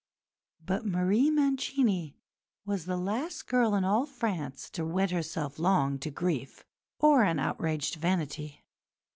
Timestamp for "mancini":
1.29-2.17